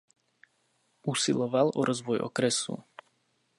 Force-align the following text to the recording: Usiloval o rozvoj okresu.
Usiloval 1.13 1.71
o 1.81 1.85
rozvoj 1.89 2.19
okresu. 2.29 2.81